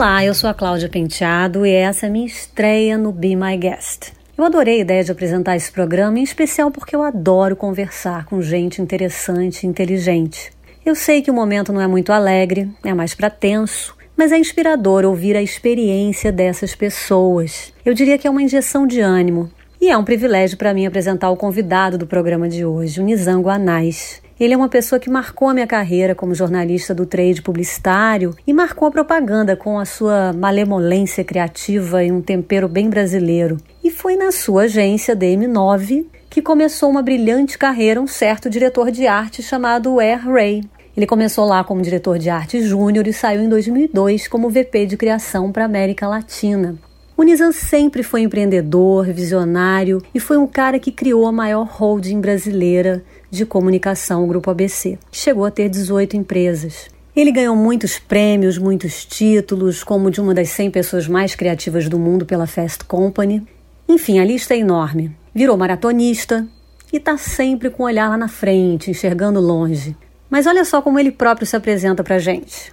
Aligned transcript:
Olá, 0.00 0.24
eu 0.24 0.32
sou 0.32 0.48
a 0.48 0.54
Cláudia 0.54 0.88
Penteado 0.88 1.66
e 1.66 1.70
essa 1.70 2.06
é 2.06 2.08
a 2.08 2.10
minha 2.10 2.24
estreia 2.24 2.96
no 2.96 3.12
Be 3.12 3.36
My 3.36 3.54
Guest. 3.54 4.14
Eu 4.34 4.44
adorei 4.44 4.78
a 4.78 4.80
ideia 4.80 5.04
de 5.04 5.12
apresentar 5.12 5.56
esse 5.56 5.70
programa, 5.70 6.18
em 6.18 6.22
especial 6.22 6.70
porque 6.70 6.96
eu 6.96 7.02
adoro 7.02 7.54
conversar 7.54 8.24
com 8.24 8.40
gente 8.40 8.80
interessante 8.80 9.62
e 9.62 9.66
inteligente. 9.66 10.52
Eu 10.86 10.94
sei 10.94 11.20
que 11.20 11.30
o 11.30 11.34
momento 11.34 11.70
não 11.70 11.82
é 11.82 11.86
muito 11.86 12.14
alegre, 12.14 12.66
é 12.82 12.94
mais 12.94 13.14
para 13.14 13.28
tenso, 13.28 13.94
mas 14.16 14.32
é 14.32 14.38
inspirador 14.38 15.04
ouvir 15.04 15.36
a 15.36 15.42
experiência 15.42 16.32
dessas 16.32 16.74
pessoas. 16.74 17.70
Eu 17.84 17.92
diria 17.92 18.16
que 18.16 18.26
é 18.26 18.30
uma 18.30 18.42
injeção 18.42 18.86
de 18.86 19.00
ânimo. 19.02 19.50
E 19.78 19.90
é 19.90 19.98
um 19.98 20.04
privilégio 20.04 20.56
para 20.56 20.72
mim 20.72 20.86
apresentar 20.86 21.28
o 21.28 21.36
convidado 21.36 21.98
do 21.98 22.06
programa 22.06 22.48
de 22.48 22.64
hoje, 22.64 23.02
o 23.02 23.04
Nizango 23.04 23.50
Anais. 23.50 24.22
Ele 24.40 24.54
é 24.54 24.56
uma 24.56 24.70
pessoa 24.70 24.98
que 24.98 25.10
marcou 25.10 25.50
a 25.50 25.52
minha 25.52 25.66
carreira 25.66 26.14
como 26.14 26.34
jornalista 26.34 26.94
do 26.94 27.04
trade 27.04 27.42
publicitário 27.42 28.34
e 28.46 28.54
marcou 28.54 28.88
a 28.88 28.90
propaganda 28.90 29.54
com 29.54 29.78
a 29.78 29.84
sua 29.84 30.32
malemolência 30.32 31.22
criativa 31.22 32.02
e 32.02 32.10
um 32.10 32.22
tempero 32.22 32.66
bem 32.66 32.88
brasileiro. 32.88 33.58
E 33.84 33.90
foi 33.90 34.16
na 34.16 34.32
sua 34.32 34.62
agência 34.62 35.14
DM9 35.14 36.06
que 36.30 36.40
começou 36.40 36.88
uma 36.88 37.02
brilhante 37.02 37.58
carreira 37.58 38.00
um 38.00 38.06
certo 38.06 38.48
diretor 38.48 38.90
de 38.90 39.06
arte 39.06 39.42
chamado 39.42 40.00
Air 40.00 40.26
Ray. 40.26 40.62
Ele 40.96 41.06
começou 41.06 41.44
lá 41.44 41.62
como 41.62 41.82
diretor 41.82 42.18
de 42.18 42.30
arte 42.30 42.62
júnior 42.62 43.06
e 43.06 43.12
saiu 43.12 43.42
em 43.42 43.48
2002 43.48 44.26
como 44.26 44.48
VP 44.48 44.86
de 44.86 44.96
criação 44.96 45.52
para 45.52 45.64
a 45.64 45.66
América 45.66 46.08
Latina. 46.08 46.78
O 47.20 47.22
Nizam 47.22 47.52
sempre 47.52 48.02
foi 48.02 48.22
empreendedor, 48.22 49.04
visionário 49.12 50.02
e 50.14 50.18
foi 50.18 50.38
um 50.38 50.46
cara 50.46 50.78
que 50.78 50.90
criou 50.90 51.26
a 51.26 51.30
maior 51.30 51.66
holding 51.66 52.18
brasileira 52.18 53.04
de 53.30 53.44
comunicação, 53.44 54.24
o 54.24 54.26
Grupo 54.26 54.50
ABC. 54.50 54.98
Chegou 55.12 55.44
a 55.44 55.50
ter 55.50 55.68
18 55.68 56.16
empresas. 56.16 56.88
Ele 57.14 57.30
ganhou 57.30 57.54
muitos 57.54 57.98
prêmios, 57.98 58.56
muitos 58.56 59.04
títulos, 59.04 59.84
como 59.84 60.10
de 60.10 60.18
uma 60.18 60.32
das 60.32 60.48
100 60.48 60.70
pessoas 60.70 61.06
mais 61.06 61.34
criativas 61.34 61.90
do 61.90 61.98
mundo 61.98 62.24
pela 62.24 62.46
Fast 62.46 62.84
Company. 62.84 63.46
Enfim, 63.86 64.18
a 64.18 64.24
lista 64.24 64.54
é 64.54 64.58
enorme. 64.58 65.14
Virou 65.34 65.58
maratonista 65.58 66.48
e 66.90 66.96
está 66.96 67.18
sempre 67.18 67.68
com 67.68 67.82
o 67.82 67.86
olhar 67.86 68.08
lá 68.08 68.16
na 68.16 68.28
frente, 68.28 68.90
enxergando 68.90 69.40
longe. 69.40 69.94
Mas 70.30 70.46
olha 70.46 70.64
só 70.64 70.80
como 70.80 70.98
ele 70.98 71.12
próprio 71.12 71.46
se 71.46 71.54
apresenta 71.54 72.02
para 72.02 72.18
gente. 72.18 72.72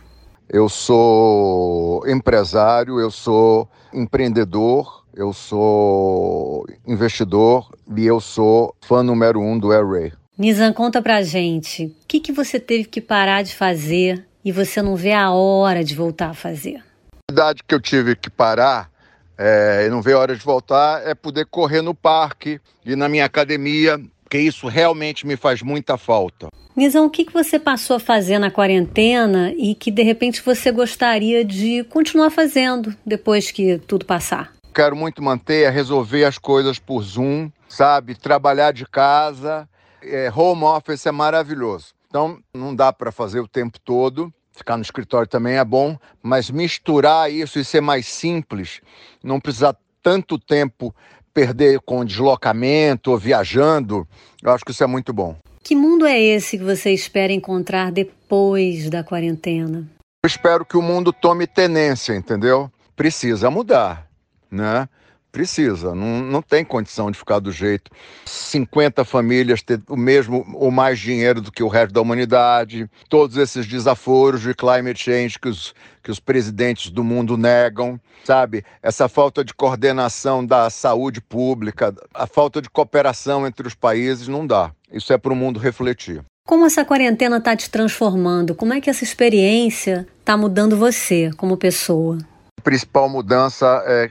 Eu 0.49 0.69
sou 0.69 2.07
empresário, 2.07 2.99
eu 2.99 3.11
sou 3.11 3.69
empreendedor, 3.93 5.03
eu 5.13 5.33
sou 5.33 6.65
investidor 6.87 7.69
e 7.95 8.05
eu 8.05 8.21
sou 8.21 8.73
fã 8.81 9.03
número 9.03 9.41
um 9.41 9.59
do 9.59 9.73
Air 9.73 9.85
Ray. 9.85 10.13
Nizam, 10.37 10.71
conta 10.71 11.01
pra 11.01 11.21
gente, 11.21 11.85
o 11.85 12.07
que, 12.07 12.19
que 12.19 12.31
você 12.31 12.59
teve 12.59 12.85
que 12.85 13.01
parar 13.01 13.41
de 13.41 13.55
fazer 13.55 14.25
e 14.45 14.51
você 14.51 14.81
não 14.81 14.95
vê 14.95 15.11
a 15.11 15.31
hora 15.31 15.83
de 15.83 15.93
voltar 15.95 16.29
a 16.29 16.33
fazer? 16.33 16.77
A 16.77 17.33
verdade 17.33 17.61
que 17.67 17.75
eu 17.75 17.81
tive 17.81 18.15
que 18.15 18.29
parar 18.29 18.89
é, 19.37 19.85
e 19.85 19.89
não 19.89 20.01
ver 20.01 20.13
a 20.13 20.19
hora 20.19 20.35
de 20.35 20.43
voltar 20.43 21.05
é 21.05 21.13
poder 21.13 21.45
correr 21.47 21.81
no 21.81 21.93
parque 21.93 22.61
e 22.85 22.95
na 22.95 23.09
minha 23.09 23.25
academia, 23.25 23.99
porque 24.23 24.39
isso 24.39 24.67
realmente 24.67 25.27
me 25.27 25.35
faz 25.35 25.61
muita 25.61 25.97
falta. 25.97 26.47
Nizam, 26.77 27.07
o 27.07 27.09
que, 27.09 27.25
que 27.25 27.33
você 27.33 27.57
passou 27.57 27.95
a 27.95 27.99
fazer 27.99 28.37
na 28.37 28.51
quarentena 28.51 29.51
e 29.57 29.73
que 29.73 29.89
de 29.89 30.03
repente 30.03 30.43
você 30.43 30.71
gostaria 30.71 31.43
de 31.43 31.83
continuar 31.85 32.29
fazendo 32.29 32.95
depois 33.03 33.49
que 33.49 33.79
tudo 33.79 34.05
passar? 34.05 34.53
Quero 34.75 34.95
muito 34.95 35.19
manter, 35.23 35.63
é 35.63 35.69
resolver 35.71 36.23
as 36.23 36.37
coisas 36.37 36.77
por 36.77 37.01
Zoom, 37.01 37.49
sabe? 37.67 38.13
Trabalhar 38.13 38.71
de 38.73 38.85
casa 38.85 39.67
é, 40.03 40.31
home 40.33 40.65
office 40.65 41.07
é 41.07 41.11
maravilhoso. 41.11 41.95
Então, 42.07 42.37
não 42.53 42.75
dá 42.75 42.93
para 42.93 43.11
fazer 43.11 43.39
o 43.39 43.47
tempo 43.47 43.79
todo. 43.79 44.31
Ficar 44.51 44.77
no 44.77 44.83
escritório 44.83 45.27
também 45.27 45.57
é 45.57 45.65
bom, 45.65 45.97
mas 46.21 46.51
misturar 46.51 47.31
isso 47.31 47.57
e 47.57 47.65
ser 47.65 47.81
mais 47.81 48.05
simples, 48.05 48.81
não 49.23 49.39
precisar 49.39 49.75
tanto 50.03 50.37
tempo 50.37 50.93
perder 51.33 51.79
com 51.81 52.05
deslocamento 52.05 53.11
ou 53.11 53.17
viajando, 53.17 54.07
eu 54.41 54.51
acho 54.51 54.65
que 54.65 54.71
isso 54.71 54.83
é 54.83 54.87
muito 54.87 55.13
bom. 55.13 55.35
Que 55.67 55.75
mundo 55.75 56.05
é 56.05 56.17
esse 56.17 56.57
que 56.57 56.63
você 56.63 56.93
espera 56.93 57.33
encontrar 57.33 57.91
depois 57.91 58.89
da 58.89 59.03
quarentena? 59.03 59.85
Eu 60.23 60.27
espero 60.27 60.63
que 60.63 60.77
o 60.77 60.81
mundo 60.81 61.11
tome 61.11 61.45
tenência, 61.45 62.15
entendeu? 62.15 62.71
Precisa 62.95 63.51
mudar, 63.51 64.07
né? 64.49 64.87
Precisa, 65.31 65.93
não, 65.93 66.21
não 66.21 66.41
tem 66.41 66.63
condição 66.63 67.11
de 67.11 67.17
ficar 67.17 67.39
do 67.39 67.51
jeito. 67.51 67.91
50 68.25 69.03
famílias 69.05 69.61
ter 69.61 69.79
o 69.87 69.95
mesmo 69.95 70.45
ou 70.55 70.71
mais 70.71 70.99
dinheiro 70.99 71.41
do 71.41 71.51
que 71.51 71.61
o 71.61 71.67
resto 71.67 71.93
da 71.93 72.01
humanidade, 72.01 72.89
todos 73.09 73.37
esses 73.37 73.67
desaforos 73.67 74.41
de 74.41 74.53
climate 74.53 75.03
change 75.03 75.37
que 75.37 75.47
os, 75.47 75.75
que 76.01 76.09
os 76.09 76.19
presidentes 76.19 76.89
do 76.89 77.03
mundo 77.03 77.37
negam, 77.37 77.99
sabe? 78.23 78.63
Essa 78.81 79.07
falta 79.07 79.43
de 79.43 79.53
coordenação 79.53 80.45
da 80.45 80.69
saúde 80.69 81.21
pública, 81.21 81.93
a 82.13 82.25
falta 82.25 82.61
de 82.61 82.69
cooperação 82.69 83.45
entre 83.45 83.67
os 83.67 83.75
países, 83.75 84.27
não 84.27 84.47
dá. 84.47 84.71
Isso 84.91 85.11
é 85.13 85.17
para 85.17 85.33
o 85.33 85.35
mundo 85.35 85.59
refletir. 85.59 86.23
Como 86.47 86.65
essa 86.65 86.85
quarentena 86.85 87.37
está 87.37 87.55
te 87.57 87.69
transformando? 87.69 88.55
Como 88.55 88.73
é 88.73 88.79
que 88.79 88.89
essa 88.89 89.03
experiência 89.03 90.07
está 90.19 90.37
mudando 90.37 90.77
você 90.77 91.29
como 91.35 91.57
pessoa? 91.57 92.17
A 92.57 92.61
principal 92.61 93.09
mudança 93.09 93.83
é 93.85 94.09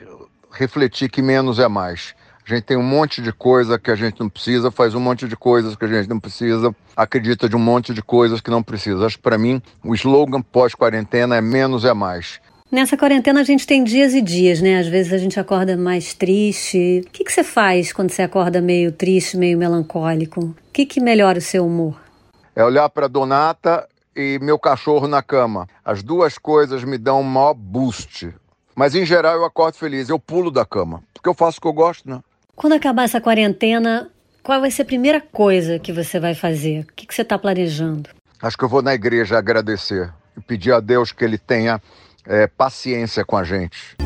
refletir 0.57 1.09
que 1.09 1.21
menos 1.21 1.59
é 1.59 1.67
mais. 1.67 2.15
A 2.45 2.55
gente 2.55 2.63
tem 2.63 2.77
um 2.77 2.83
monte 2.83 3.21
de 3.21 3.33
coisa 3.33 3.77
que 3.77 3.91
a 3.91 3.95
gente 3.95 4.19
não 4.21 4.29
precisa, 4.29 4.71
faz 4.71 4.95
um 4.95 4.99
monte 5.01 5.27
de 5.27 5.35
coisas 5.35 5.75
que 5.75 5.83
a 5.83 5.87
gente 5.87 6.07
não 6.07 6.19
precisa, 6.19 6.73
acredita 6.95 7.49
de 7.49 7.55
um 7.57 7.59
monte 7.59 7.93
de 7.93 8.01
coisas 8.01 8.39
que 8.39 8.49
não 8.49 8.63
precisa. 8.63 9.05
Acho 9.05 9.17
que 9.17 9.23
para 9.23 9.37
mim 9.37 9.61
o 9.83 9.93
slogan 9.93 10.41
pós-quarentena 10.41 11.35
é 11.35 11.41
menos 11.41 11.83
é 11.83 11.93
mais. 11.93 12.39
Nessa 12.71 12.97
quarentena 12.97 13.41
a 13.41 13.43
gente 13.43 13.67
tem 13.67 13.83
dias 13.83 14.13
e 14.13 14.21
dias, 14.21 14.61
né? 14.61 14.79
Às 14.79 14.87
vezes 14.87 15.13
a 15.13 15.17
gente 15.17 15.39
acorda 15.39 15.77
mais 15.77 16.13
triste. 16.13 17.01
O 17.05 17.11
que, 17.11 17.23
que 17.23 17.31
você 17.31 17.43
faz 17.43 17.93
quando 17.93 18.11
você 18.11 18.21
acorda 18.21 18.61
meio 18.61 18.91
triste, 18.91 19.37
meio 19.37 19.57
melancólico? 19.57 20.41
O 20.41 20.55
que, 20.73 20.85
que 20.85 21.01
melhora 21.01 21.39
o 21.39 21.41
seu 21.41 21.65
humor? 21.65 21.99
É 22.55 22.63
olhar 22.63 22.89
para 22.89 23.07
Donata 23.07 23.87
e 24.15 24.39
meu 24.41 24.57
cachorro 24.57 25.07
na 25.07 25.21
cama. 25.21 25.67
As 25.83 26.01
duas 26.01 26.37
coisas 26.37 26.83
me 26.83 26.97
dão 26.97 27.21
um 27.21 27.23
maior 27.23 27.53
boost. 27.53 28.33
Mas 28.77 28.93
em 28.93 29.03
geral 29.03 29.33
eu 29.33 29.43
acordo 29.43 29.75
feliz, 29.75 30.07
eu 30.07 30.19
pulo 30.19 30.51
da 30.51 30.63
cama, 30.63 31.01
porque 31.11 31.27
eu 31.27 31.33
faço 31.33 31.57
o 31.57 31.61
que 31.61 31.67
eu 31.67 31.73
gosto, 31.73 32.07
né? 32.07 32.19
Quando 32.55 32.73
acabar 32.73 33.05
essa 33.05 33.19
quarentena, 33.19 34.07
qual 34.43 34.61
vai 34.61 34.69
ser 34.69 34.83
a 34.83 34.85
primeira 34.85 35.19
coisa 35.19 35.79
que 35.79 35.91
você 35.91 36.19
vai 36.19 36.35
fazer? 36.35 36.81
O 36.81 36.93
que, 36.95 37.07
que 37.07 37.15
você 37.15 37.23
está 37.23 37.39
planejando? 37.39 38.07
Acho 38.39 38.55
que 38.55 38.63
eu 38.63 38.69
vou 38.69 38.83
na 38.83 38.93
igreja 38.93 39.35
agradecer 39.35 40.13
e 40.37 40.41
pedir 40.41 40.73
a 40.73 40.79
Deus 40.79 41.11
que 41.11 41.25
Ele 41.25 41.39
tenha 41.39 41.81
é, 42.23 42.45
paciência 42.45 43.25
com 43.25 43.35
a 43.35 43.43
gente. 43.43 43.97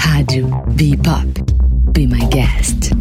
Rádio 0.00 0.48
Bebop. 0.74 1.44
Be 1.92 2.06
My 2.06 2.26
Guest. 2.28 2.94